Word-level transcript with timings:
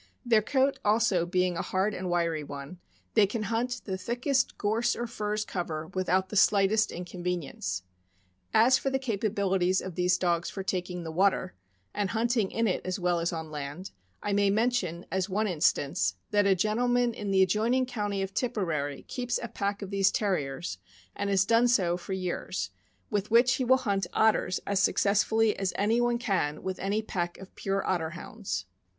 Their 0.25 0.41
coat 0.41 0.79
also 0.83 1.27
being 1.27 1.55
a 1.55 1.61
hard 1.61 1.93
and 1.93 2.09
wiry 2.09 2.43
one, 2.43 2.79
they 3.13 3.27
can 3.27 3.43
hunt 3.43 3.81
the 3.85 3.99
thickest 3.99 4.57
gorse 4.57 4.95
or 4.95 5.05
furze 5.05 5.45
cover 5.45 5.89
without 5.93 6.29
the 6.29 6.35
slightest 6.35 6.91
inconvenience. 6.91 7.83
As 8.51 8.79
for 8.79 8.89
the 8.89 8.97
capabilities 8.97 9.79
of 9.79 9.93
these 9.93 10.17
dogs 10.17 10.49
for 10.49 10.63
taking 10.63 11.03
the 11.03 11.11
water, 11.11 11.53
and 11.93 12.09
hunting 12.09 12.49
in 12.49 12.65
it 12.67 12.83
as 12.83 12.97
well 12.99 13.19
as 13.19 13.31
on 13.31 13.51
land, 13.51 13.91
I 14.23 14.33
may 14.33 14.49
mention, 14.49 15.05
as 15.11 15.29
one 15.29 15.45
instance, 15.47 16.15
that 16.31 16.47
a 16.47 16.55
gentle 16.55 16.87
man 16.87 17.13
in 17.13 17.29
the 17.29 17.43
adjoining 17.43 17.85
County 17.85 18.23
of 18.23 18.33
Tipperary 18.33 19.03
keeps 19.03 19.37
a 19.37 19.49
pack 19.49 19.83
of 19.83 19.91
these 19.91 20.11
Terriers, 20.11 20.79
and 21.15 21.29
has 21.29 21.45
done 21.45 21.67
so 21.67 21.95
for 21.95 22.13
years, 22.13 22.71
with 23.11 23.29
which 23.29 23.53
he 23.57 23.63
will 23.63 23.77
hunt 23.77 24.07
otters 24.13 24.59
as 24.65 24.79
successfully 24.79 25.55
as 25.59 25.73
anyone 25.75 26.17
can 26.17 26.63
with 26.63 26.79
any 26.79 27.03
pack 27.03 27.37
of 27.37 27.53
pure 27.53 27.85
Otter 27.87 28.09
Hounds. 28.17 28.65